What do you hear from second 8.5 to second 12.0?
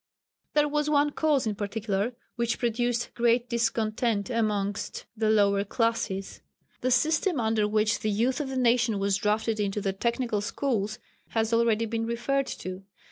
nation was drafted into the technical schools has already